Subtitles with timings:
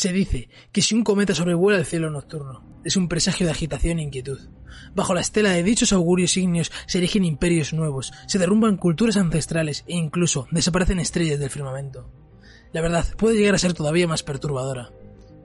[0.00, 3.98] Se dice que si un cometa sobrevuela el cielo nocturno, es un presagio de agitación
[3.98, 4.38] e inquietud.
[4.94, 9.84] Bajo la estela de dichos augurios signios se erigen imperios nuevos, se derrumban culturas ancestrales
[9.86, 12.10] e incluso desaparecen estrellas del firmamento.
[12.72, 14.90] La verdad puede llegar a ser todavía más perturbadora.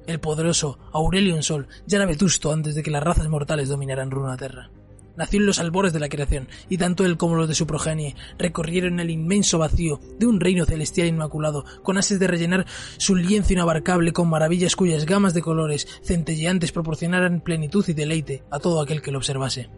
[0.07, 4.71] El poderoso Aurelion Sol ya era vetusto antes de que las razas mortales dominaran Runaterra.
[5.17, 8.15] Nació en los albores de la creación, y tanto él como los de su progenie
[8.37, 12.65] recorrieron el inmenso vacío de un reino celestial inmaculado, con ases de rellenar
[12.97, 18.59] su lienzo inabarcable con maravillas cuyas gamas de colores centelleantes proporcionaran plenitud y deleite a
[18.59, 19.69] todo aquel que lo observase.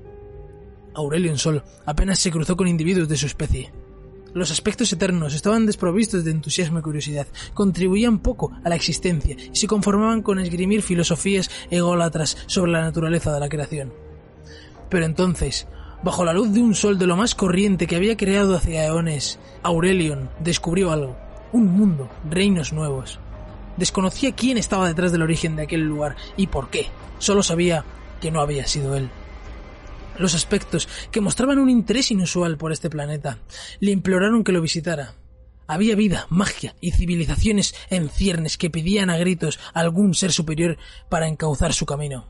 [0.95, 3.71] Aurelion Sol apenas se cruzó con individuos de su especie.
[4.33, 9.55] Los aspectos eternos estaban desprovistos de entusiasmo y curiosidad, contribuían poco a la existencia y
[9.55, 14.06] se conformaban con esgrimir filosofías ególatras sobre la naturaleza de la creación.
[14.89, 15.67] Pero entonces,
[16.03, 19.39] bajo la luz de un sol de lo más corriente que había creado hacia eones,
[19.63, 21.17] Aurelion descubrió algo,
[21.51, 23.19] un mundo, reinos nuevos.
[23.77, 26.87] Desconocía quién estaba detrás del origen de aquel lugar y por qué,
[27.19, 27.83] solo sabía
[28.21, 29.09] que no había sido él.
[30.17, 33.37] Los aspectos, que mostraban un interés inusual por este planeta,
[33.79, 35.13] le imploraron que lo visitara.
[35.67, 40.77] Había vida, magia y civilizaciones en ciernes que pedían a gritos a algún ser superior
[41.09, 42.25] para encauzar su camino.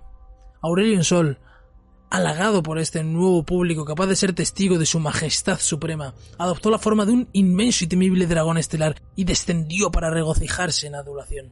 [0.62, 1.40] Aurelion Sol
[2.10, 6.80] halagado por este nuevo público capaz de ser testigo de su majestad suprema, adoptó la
[6.80, 11.52] forma de un inmenso y temible dragón estelar y descendió para regocijarse en adulación.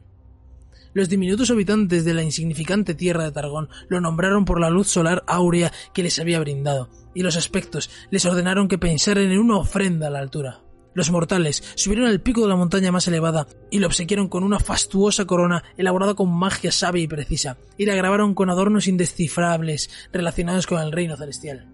[0.96, 5.24] Los diminutos habitantes de la insignificante tierra de Targón lo nombraron por la luz solar
[5.26, 10.06] áurea que les había brindado, y los aspectos les ordenaron que pensaran en una ofrenda
[10.06, 10.62] a la altura.
[10.96, 14.58] Los mortales subieron al pico de la montaña más elevada y lo obsequiaron con una
[14.58, 20.66] fastuosa corona elaborada con magia sabia y precisa, y la grabaron con adornos indescifrables relacionados
[20.66, 21.68] con el reino celestial.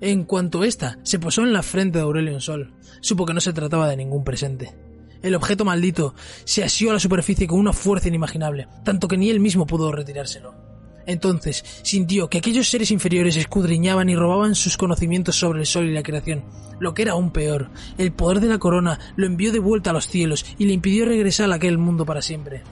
[0.00, 3.52] En cuanto ésta se posó en la frente de Aurelion Sol, supo que no se
[3.52, 4.72] trataba de ningún presente.
[5.20, 6.14] El objeto maldito
[6.44, 9.90] se asió a la superficie con una fuerza inimaginable, tanto que ni él mismo pudo
[9.90, 10.63] retirárselo.
[11.06, 15.92] Entonces sintió que aquellos seres inferiores escudriñaban y robaban sus conocimientos sobre el sol y
[15.92, 16.44] la creación.
[16.80, 19.92] Lo que era aún peor, el poder de la corona lo envió de vuelta a
[19.92, 22.62] los cielos y le impidió regresar a aquel mundo para siempre.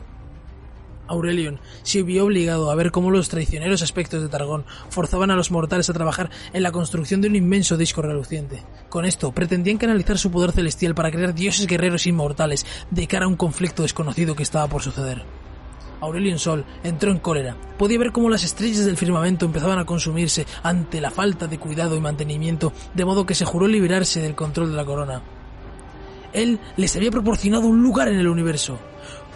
[1.09, 5.51] Aurelion se vio obligado a ver cómo los traicioneros aspectos de Targón forzaban a los
[5.51, 8.63] mortales a trabajar en la construcción de un inmenso disco reluciente.
[8.89, 13.29] Con esto pretendían canalizar su poder celestial para crear dioses guerreros inmortales de cara a
[13.29, 15.42] un conflicto desconocido que estaba por suceder.
[16.03, 17.57] Aurelion Sol entró en cólera.
[17.79, 21.97] Podía ver cómo las estrellas del firmamento empezaban a consumirse ante la falta de cuidado
[21.97, 25.23] y mantenimiento, de modo que se juró liberarse del control de la corona.
[26.33, 28.79] Él les había proporcionado un lugar en el universo.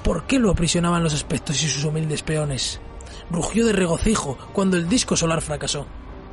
[0.02, 2.80] ¿Por qué lo aprisionaban los aspectos y sus humildes peones?
[3.30, 5.86] Rugió de regocijo cuando el disco solar fracasó,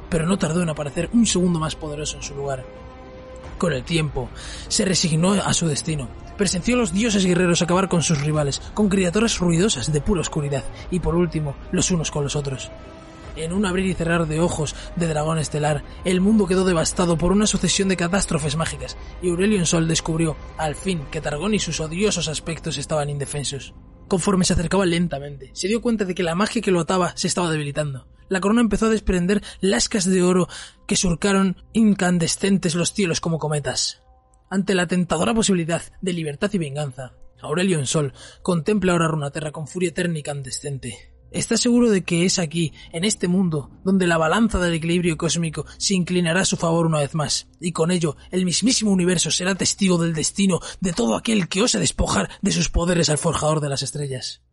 [0.10, 2.66] pero no tardó en aparecer un segundo más poderoso en su lugar.
[3.60, 4.30] Con el tiempo,
[4.68, 6.23] se resignó a su destino.
[6.38, 10.64] Presenció a los dioses guerreros acabar con sus rivales, con criaturas ruidosas de pura oscuridad,
[10.90, 12.72] y por último, los unos con los otros.
[13.36, 17.32] En un abrir y cerrar de ojos de dragón estelar, el mundo quedó devastado por
[17.32, 21.80] una sucesión de catástrofes mágicas, y Aurelion Sol descubrió, al fin, que Targón y sus
[21.80, 23.74] odiosos aspectos estaban indefensos.
[24.08, 27.28] Conforme se acercaba lentamente, se dio cuenta de que la magia que lo ataba se
[27.28, 28.08] estaba debilitando.
[28.30, 30.48] La corona empezó a desprender lascas de oro
[30.88, 34.04] que surcaron incandescentes los cielos como cometas.
[34.54, 39.90] Ante la tentadora posibilidad de libertad y venganza, Aurelion Sol contempla ahora Runaterra con furia
[39.90, 41.12] eterna y candescente.
[41.32, 45.66] Está seguro de que es aquí, en este mundo, donde la balanza del equilibrio cósmico
[45.80, 49.56] se inclinará a su favor una vez más, y con ello el mismísimo universo será
[49.56, 53.70] testigo del destino de todo aquel que ose despojar de sus poderes al forjador de
[53.70, 54.44] las estrellas.